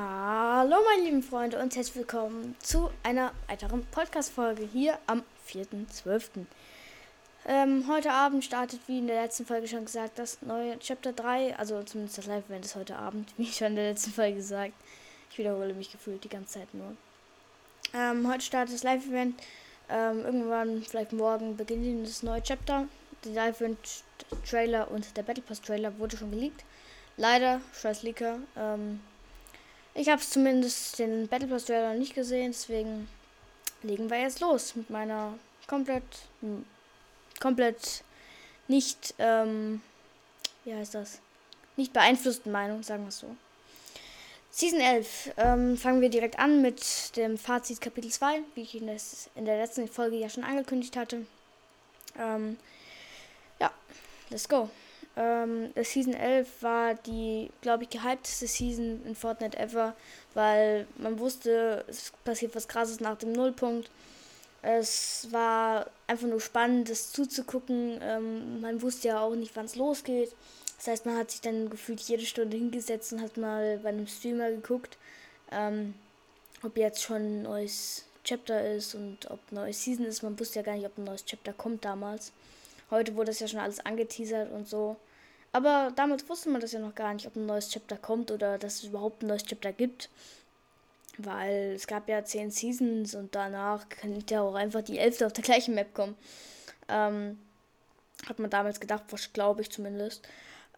[0.00, 6.46] Hallo meine lieben Freunde und herzlich willkommen zu einer weiteren Podcast-Folge hier am 4.12.
[7.44, 11.56] Ähm, heute Abend startet, wie in der letzten Folge schon gesagt, das neue Chapter 3,
[11.56, 14.74] also zumindest das Live-Event ist heute Abend, wie schon in der letzten Folge gesagt.
[15.32, 16.94] Ich wiederhole mich gefühlt die ganze Zeit nur.
[17.92, 19.42] Ähm, heute startet das Live-Event.
[19.88, 22.86] Ähm, irgendwann, vielleicht morgen, beginnt das neue Chapter.
[23.24, 26.64] Der Live-Event-Trailer und der Battle Pass-Trailer wurde schon geleakt.
[27.16, 28.38] Leider, scheiß Leaker.
[28.56, 29.00] Ähm,
[29.94, 33.08] ich habe zumindest den Battle Pass Trailer nicht gesehen, deswegen
[33.82, 35.34] legen wir jetzt los mit meiner
[35.66, 36.04] komplett,
[37.40, 38.02] komplett
[38.68, 39.82] nicht, ähm,
[40.64, 41.20] wie heißt das?
[41.76, 43.36] Nicht beeinflussten Meinung, sagen wir es so.
[44.50, 45.32] Season 11.
[45.36, 49.44] Ähm, fangen wir direkt an mit dem Fazit Kapitel 2, wie ich in, das, in
[49.44, 51.26] der letzten Folge ja schon angekündigt hatte.
[52.18, 52.58] Ähm,
[53.60, 53.70] ja,
[54.30, 54.68] let's go.
[55.18, 59.96] Ähm, Season 11 war die, glaube ich, gehypteste Season in Fortnite ever,
[60.34, 63.90] weil man wusste, es passiert was krasses nach dem Nullpunkt.
[64.62, 67.98] Es war einfach nur spannend, das zuzugucken.
[68.00, 70.32] Ähm, man wusste ja auch nicht, wann es losgeht.
[70.76, 74.06] Das heißt, man hat sich dann gefühlt jede Stunde hingesetzt und hat mal bei einem
[74.06, 74.98] Streamer geguckt,
[75.50, 75.94] ähm,
[76.62, 80.22] ob jetzt schon ein neues Chapter ist und ob ein neues Season ist.
[80.22, 82.30] Man wusste ja gar nicht, ob ein neues Chapter kommt damals.
[82.90, 84.96] Heute wurde das ja schon alles angeteasert und so.
[85.52, 88.58] Aber damals wusste man das ja noch gar nicht, ob ein neues Chapter kommt oder
[88.58, 90.10] dass es überhaupt ein neues Chapter gibt.
[91.16, 95.32] Weil es gab ja zehn Seasons und danach kann ja auch einfach die elfte auf
[95.32, 96.16] der gleichen Map kommen.
[96.88, 97.38] Ähm,
[98.26, 100.28] hat man damals gedacht, was glaube ich zumindest.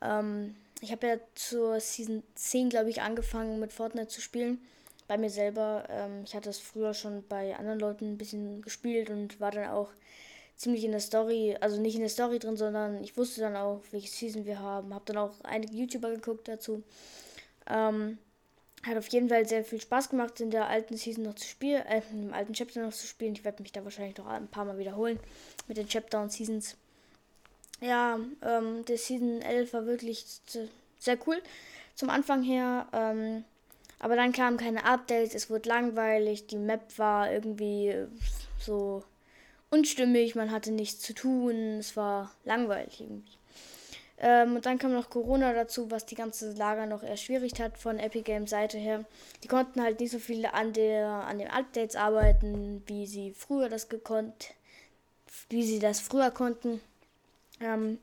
[0.01, 4.59] Ähm, ich habe ja zur Season 10, glaube ich, angefangen mit Fortnite zu spielen.
[5.09, 5.85] Bei mir selber.
[5.91, 9.69] Ähm, ich hatte es früher schon bei anderen Leuten ein bisschen gespielt und war dann
[9.69, 9.91] auch
[10.61, 13.81] ziemlich in der Story, also nicht in der Story drin, sondern ich wusste dann auch,
[13.93, 14.93] welche Season wir haben.
[14.93, 16.83] Habe dann auch einige YouTuber geguckt dazu.
[17.67, 18.19] Ähm,
[18.83, 21.81] hat auf jeden Fall sehr viel Spaß gemacht, in der alten Season noch zu spielen,
[21.87, 23.33] äh, im alten Chapter noch zu spielen.
[23.33, 25.19] Ich werde mich da wahrscheinlich noch ein paar Mal wiederholen
[25.67, 26.77] mit den Chapter und Seasons.
[27.81, 30.27] Ja, ähm, der Season 11 war wirklich
[30.99, 31.41] sehr cool
[31.95, 32.87] zum Anfang her.
[32.93, 33.45] Ähm,
[33.99, 37.95] aber dann kamen keine Updates, es wurde langweilig, die Map war irgendwie
[38.59, 39.05] so
[39.71, 43.39] unstimmig, man hatte nichts zu tun, es war langweilig irgendwie.
[44.19, 47.79] Ähm, und dann kam noch Corona dazu, was die ganze Lager noch eher schwierig hat
[47.79, 49.05] von Epic Games Seite her.
[49.43, 53.71] Die konnten halt nicht so viel an der an den Updates arbeiten, wie sie früher
[53.71, 54.53] das gekonnt,
[55.49, 56.81] wie sie das früher konnten.
[57.61, 57.99] Ähm,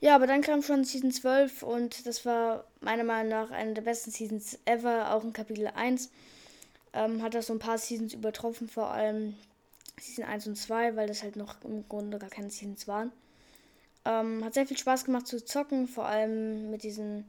[0.00, 3.82] ja, aber dann kam schon Season 12 und das war meiner Meinung nach eine der
[3.82, 6.10] besten Seasons ever, auch in Kapitel 1.
[6.92, 9.36] Ähm, hat das so ein paar Seasons übertroffen, vor allem
[10.00, 13.12] Season 1 und 2, weil das halt noch im Grunde gar keine Seasons waren.
[14.04, 17.24] Ähm, hat sehr viel Spaß gemacht zu zocken, vor allem mit diesen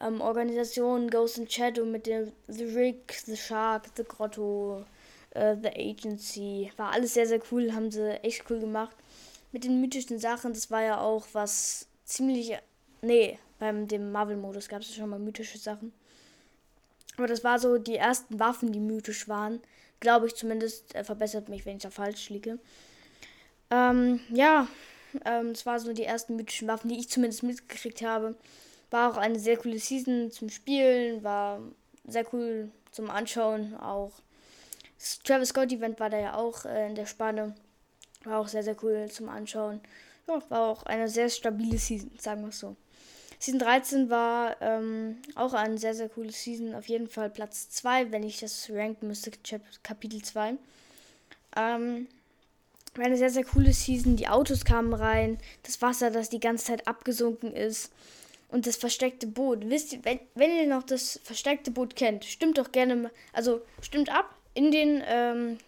[0.00, 4.84] ähm, Organisationen Ghost and Shadow, mit dem The Rig, The Shark, The Grotto,
[5.30, 6.72] äh, The Agency.
[6.76, 8.96] War alles sehr, sehr cool, haben sie echt cool gemacht.
[9.52, 12.56] Mit den mythischen Sachen, das war ja auch was ziemlich.
[13.02, 15.92] Nee, beim dem Marvel-Modus gab es schon mal mythische Sachen.
[17.16, 19.60] Aber das war so die ersten Waffen, die mythisch waren.
[20.00, 20.94] Glaube ich zumindest.
[20.94, 22.58] Er verbessert mich, wenn ich da falsch liege.
[23.70, 24.68] Ähm, ja,
[25.24, 28.36] ähm, das war so die ersten mythischen Waffen, die ich zumindest mitgekriegt habe.
[28.90, 31.60] War auch eine sehr coole Season zum Spielen, war
[32.06, 34.12] sehr cool zum Anschauen auch.
[34.98, 37.54] Das Travis Scott Event war da ja auch äh, in der Spanne.
[38.24, 39.80] War auch sehr, sehr cool zum Anschauen.
[40.26, 42.76] Ja, war auch eine sehr stabile Season, sagen wir es so.
[43.44, 46.74] Season 13 war ähm, auch eine sehr, sehr coole Season.
[46.74, 49.32] Auf jeden Fall Platz 2, wenn ich das ranken müsste,
[49.82, 50.54] Kapitel 2.
[51.56, 52.06] Ähm,
[52.94, 54.16] war eine sehr, sehr coole Season.
[54.16, 55.36] Die Autos kamen rein.
[55.62, 57.92] Das Wasser, das die ganze Zeit abgesunken ist.
[58.48, 59.68] Und das versteckte Boot.
[59.68, 63.10] Wisst ihr, wenn, wenn ihr noch das versteckte Boot kennt, stimmt doch gerne.
[63.34, 65.58] Also stimmt ab in den ähm,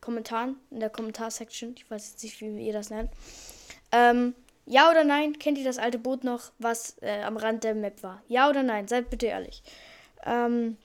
[0.00, 1.74] Kommentaren, in der Kommentarsection.
[1.76, 3.10] Ich weiß jetzt nicht, wie ihr das nennt.
[3.92, 4.34] Ähm,
[4.66, 5.38] ja oder nein?
[5.38, 8.22] Kennt ihr das alte Boot noch, was äh, am Rand der Map war?
[8.28, 8.88] Ja oder nein?
[8.88, 9.62] Seid bitte ehrlich.
[10.24, 10.76] Ähm,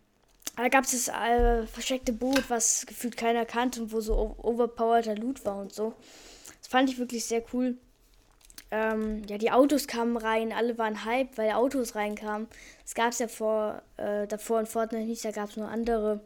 [0.56, 5.16] da gab es das äh, versteckte Boot, was gefühlt keiner kannte und wo so overpowerter
[5.16, 5.94] Loot war und so.
[6.60, 7.78] Das fand ich wirklich sehr cool.
[8.72, 12.48] Ähm, ja, die Autos kamen rein, alle waren hype, weil Autos reinkamen.
[12.84, 16.20] Das gab es ja vor, äh, davor in Fortnite nicht, da gab es nur andere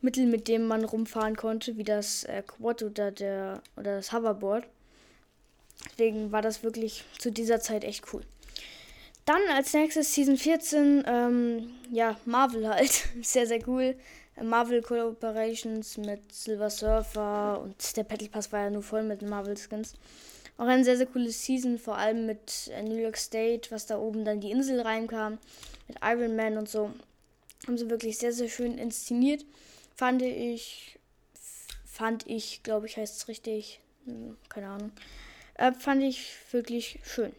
[0.00, 4.64] Mittel, mit denen man rumfahren konnte, wie das äh, Quad oder, der, oder das Hoverboard.
[5.84, 8.22] Deswegen war das wirklich zu dieser Zeit echt cool.
[9.24, 13.08] Dann als nächstes Season 14, ähm, ja, Marvel halt.
[13.22, 13.94] sehr, sehr cool.
[14.42, 19.56] Marvel Collaborations mit Silver Surfer und der Battle Pass war ja nur voll mit Marvel
[19.56, 19.94] Skins.
[20.56, 23.98] Auch eine sehr, sehr coole Season, vor allem mit äh, New York State, was da
[23.98, 25.38] oben dann die Insel reinkam,
[25.86, 26.90] mit Iron Man und so.
[27.66, 29.44] Haben sie wirklich sehr, sehr schön inszeniert.
[29.94, 30.98] Fand ich,
[31.84, 33.80] fand ich, glaube ich, heißt es richtig.
[34.04, 34.92] Hm, keine Ahnung.
[35.58, 37.32] Äh, fand ich wirklich schön.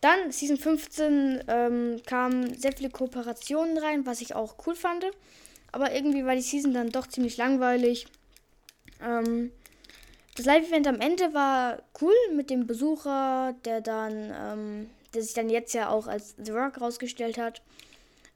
[0.00, 5.04] Dann, Season 15, ähm, kamen sehr viele Kooperationen rein, was ich auch cool fand.
[5.72, 8.06] Aber irgendwie war die Season dann doch ziemlich langweilig.
[9.02, 9.52] Ähm,
[10.36, 15.50] das Live-Event am Ende war cool mit dem Besucher, der dann, ähm, der sich dann
[15.50, 17.62] jetzt ja auch als The Rock rausgestellt hat.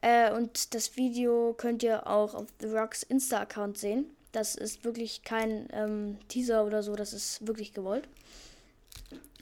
[0.03, 4.07] Äh, und das Video könnt ihr auch auf The Rocks Insta-Account sehen.
[4.33, 8.07] Das ist wirklich kein ähm, Teaser oder so, das ist wirklich gewollt.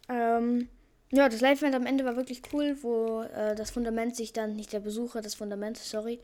[0.08, 0.68] Ähm,
[1.10, 4.72] ja, das Live-Event am Ende war wirklich cool, wo äh, das Fundament sich dann, nicht
[4.72, 6.20] der Besucher, das Fundament, sorry,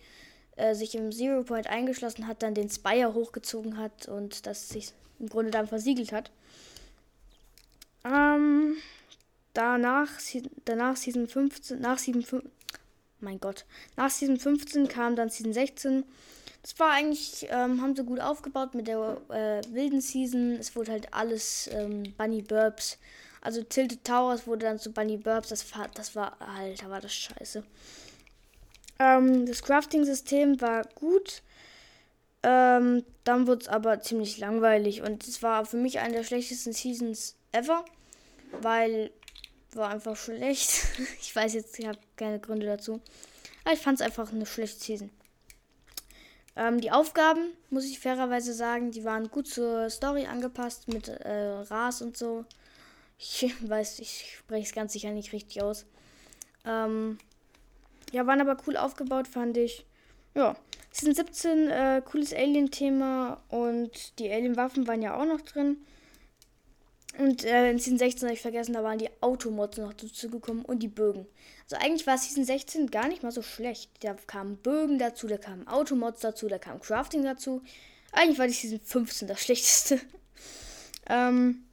[0.57, 4.93] äh, sich im Zero Point eingeschlossen hat, dann den Spire hochgezogen hat und das sich
[5.19, 6.31] im Grunde dann versiegelt hat.
[8.05, 8.77] Ähm,
[9.53, 10.09] danach,
[10.65, 12.51] danach Season 15, nach Season 15,
[13.21, 13.67] mein Gott,
[13.97, 16.05] nach Season 15 kam dann Season 16.
[16.63, 20.57] Das war eigentlich, ähm, haben sie gut aufgebaut mit der äh, wilden Season.
[20.59, 22.99] Es wurde halt alles ähm, Bunny Burbs.
[23.41, 25.49] Also Tilted Towers wurde dann zu Bunny Burbs.
[25.49, 27.63] Das war, das war, Alter, war das scheiße.
[28.99, 31.43] Ähm, das Crafting-System war gut.
[32.43, 36.73] Ähm, dann wurde es aber ziemlich langweilig und es war für mich eine der schlechtesten
[36.73, 37.85] Seasons ever,
[38.61, 39.11] weil
[39.75, 40.71] war einfach schlecht.
[41.21, 43.01] ich weiß jetzt, ich habe keine Gründe dazu.
[43.65, 45.11] Aber ich fand es einfach eine schlechte Season.
[46.59, 51.61] Ähm, die Aufgaben, muss ich fairerweise sagen, die waren gut zur Story angepasst mit äh,
[51.71, 52.45] Ras und so.
[53.17, 55.87] Ich weiß, ich spreche es ganz sicher nicht richtig aus.
[56.67, 57.19] Ähm,
[58.11, 59.87] ja, waren aber cool aufgebaut, fand ich.
[60.35, 60.57] Ja,
[60.91, 65.77] Season 17, äh, cooles Alien-Thema und die Alien-Waffen waren ja auch noch drin.
[67.17, 70.65] Und äh, in Season 16 habe ich vergessen, da waren die Automods noch dazu gekommen
[70.65, 71.27] und die Bögen.
[71.65, 73.91] Also eigentlich war Season 16 gar nicht mal so schlecht.
[74.01, 77.63] Da kamen Bögen dazu, da kamen Automods dazu, da kam Crafting dazu.
[78.13, 80.01] Eigentlich war die Season 15 das schlechteste.
[81.09, 81.65] ähm,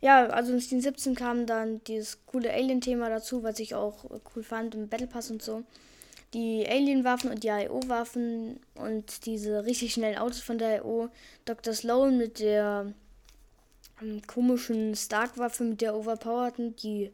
[0.00, 4.04] ja, also in Season 17 kam dann dieses coole Alien-Thema dazu, was ich auch
[4.34, 5.62] cool fand im Battle Pass und so.
[6.34, 11.08] Die Alien-Waffen und die IO-Waffen und diese richtig schnellen Autos von der IO.
[11.44, 11.72] Dr.
[11.72, 12.92] Sloan mit der
[14.26, 17.10] komischen Stark-Waffe, mit der overpowerten, die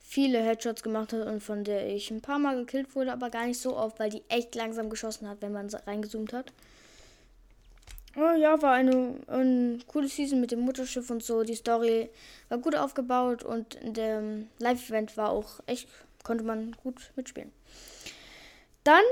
[0.00, 3.46] viele Headshots gemacht hat und von der ich ein paar Mal gekillt wurde, aber gar
[3.46, 6.52] nicht so oft, weil die echt langsam geschossen hat, wenn man reingezoomt hat.
[8.16, 11.44] Oh, ja, war eine, eine coole Season mit dem Mutterschiff und so.
[11.44, 12.10] Die Story
[12.48, 15.88] war gut aufgebaut und in dem Live-Event war auch echt,
[16.24, 17.52] konnte man gut mitspielen.
[18.82, 19.04] Dann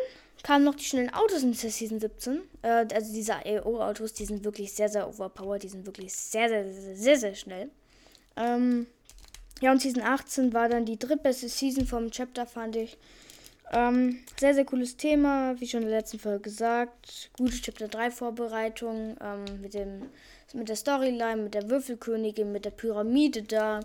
[0.42, 2.40] kamen noch die schnellen Autos in Season 17.
[2.62, 5.62] Äh, also diese AO-Autos, die sind wirklich sehr, sehr overpowered.
[5.62, 7.70] Die sind wirklich sehr, sehr, sehr, sehr, sehr schnell.
[8.36, 8.86] Ähm,
[9.60, 12.98] ja, und Season 18 war dann die drittbeste Season vom Chapter, fand ich.
[13.72, 17.30] Ähm, sehr, sehr cooles Thema, wie schon in der letzten Folge gesagt.
[17.36, 20.10] Gute Chapter 3 Vorbereitung ähm, mit, dem,
[20.52, 23.80] mit der Storyline, mit der Würfelkönigin, mit der Pyramide da,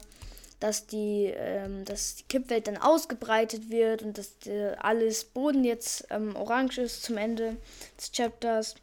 [0.62, 6.08] dass die, ähm, dass die Kippwelt dann ausgebreitet wird und dass äh, alles Boden jetzt
[6.10, 7.58] ähm, orange ist zum Ende
[7.98, 8.76] des Chapters.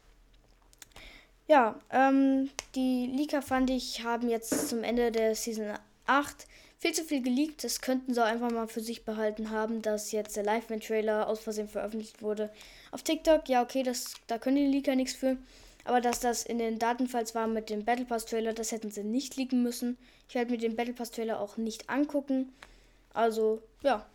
[1.47, 5.73] Ja, ähm, die Leaker fand ich haben jetzt zum Ende der Season
[6.05, 6.45] 8
[6.77, 7.63] viel zu viel geleakt.
[7.63, 11.39] Das könnten sie auch einfach mal für sich behalten haben, dass jetzt der Live-Man-Trailer aus
[11.39, 12.51] Versehen veröffentlicht wurde.
[12.91, 15.37] Auf TikTok, ja, okay, das, da können die Leaker nichts für.
[15.85, 19.03] Aber dass das in den Datenfiles war mit dem Battle Pass Trailer, das hätten sie
[19.03, 19.97] nicht leaken müssen.
[20.27, 22.51] Ich werde mir den Battle Pass Trailer auch nicht angucken.
[23.13, 24.05] Also, ja.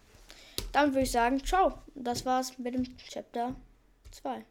[0.73, 1.79] Dann würde ich sagen, ciao.
[1.95, 3.55] Das war's mit dem Chapter
[4.13, 4.45] 2.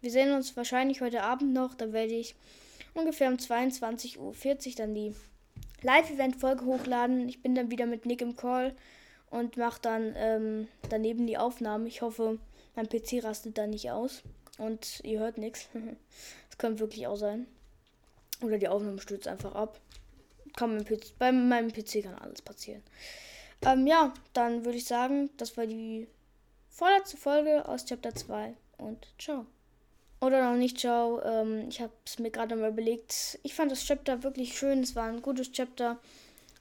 [0.00, 1.74] Wir sehen uns wahrscheinlich heute Abend noch.
[1.74, 2.34] Da werde ich
[2.94, 5.14] ungefähr um 22.40 Uhr dann die
[5.82, 7.28] Live-Event-Folge hochladen.
[7.28, 8.74] Ich bin dann wieder mit Nick im Call
[9.30, 11.86] und mache dann ähm, daneben die Aufnahmen.
[11.86, 12.38] Ich hoffe,
[12.74, 14.22] mein PC rastet da nicht aus
[14.58, 15.68] und ihr hört nichts.
[16.48, 17.46] Das könnte wirklich auch sein.
[18.40, 19.78] Oder die Aufnahme stürzt einfach ab.
[20.56, 22.82] Kann mein PC, bei meinem PC kann alles passieren.
[23.62, 26.06] Ähm, ja, dann würde ich sagen, das war die
[26.70, 29.44] vorletzte Folge aus Chapter 2 und ciao.
[30.20, 31.20] Oder noch nicht, ciao.
[31.22, 33.38] Ähm, ich habe es mir gerade mal überlegt.
[33.42, 34.80] Ich fand das Chapter wirklich schön.
[34.82, 35.98] Es war ein gutes Chapter.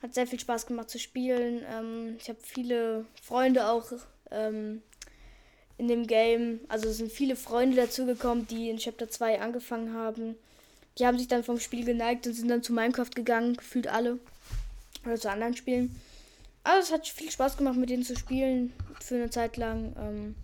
[0.02, 1.64] Hat sehr viel Spaß gemacht zu spielen.
[1.70, 3.92] Ähm, ich habe viele Freunde auch
[4.32, 4.82] ähm,
[5.78, 6.60] in dem Game.
[6.68, 10.36] Also es sind viele Freunde dazugekommen, die in Chapter 2 angefangen haben.
[10.98, 14.20] Die haben sich dann vom Spiel geneigt und sind dann zu Minecraft gegangen, gefühlt alle.
[15.06, 15.96] Oder zu anderen Spielen.
[16.64, 19.94] Also es hat viel Spaß gemacht, mit denen zu spielen für eine Zeit lang.
[20.00, 20.36] Ähm,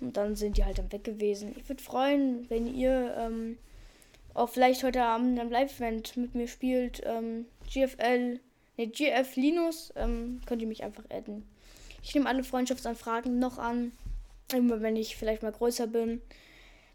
[0.00, 1.54] und dann sind die halt dann weg gewesen.
[1.56, 3.56] Ich würde freuen, wenn ihr ähm,
[4.34, 7.02] auch vielleicht heute Abend am Live-Event mit mir spielt.
[7.04, 8.40] Ähm, GFL,
[8.76, 11.44] ne, GF Linus, ähm, könnt ihr mich einfach adden.
[12.02, 13.92] Ich nehme alle Freundschaftsanfragen noch an.
[14.52, 16.20] Immer wenn ich vielleicht mal größer bin,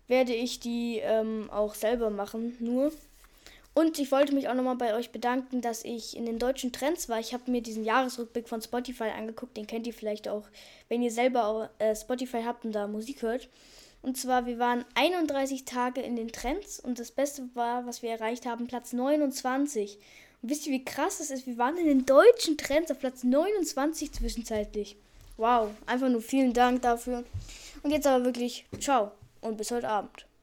[0.08, 2.92] werde ich die ähm, auch selber machen, nur.
[3.74, 7.08] Und ich wollte mich auch nochmal bei euch bedanken, dass ich in den deutschen Trends
[7.08, 7.20] war.
[7.20, 9.56] Ich habe mir diesen Jahresrückblick von Spotify angeguckt.
[9.56, 10.48] Den kennt ihr vielleicht auch,
[10.90, 13.48] wenn ihr selber auch, äh, Spotify habt und da Musik hört.
[14.02, 18.10] Und zwar, wir waren 31 Tage in den Trends und das Beste war, was wir
[18.10, 19.98] erreicht haben, Platz 29.
[20.42, 21.48] Und wisst ihr, wie krass das ist?
[21.48, 24.98] Wir waren in den deutschen Trends auf Platz 29 zwischenzeitlich.
[25.40, 27.24] Wow, einfach nur vielen Dank dafür.
[27.82, 30.29] Und jetzt aber wirklich, ciao und bis heute Abend.